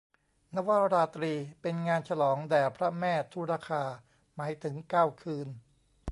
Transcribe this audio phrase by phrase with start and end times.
[0.55, 3.83] นวราตรี เป็นงานฉลองแด่พระแม่ทุรคา
[4.35, 5.47] หมายถึงเก้าคืน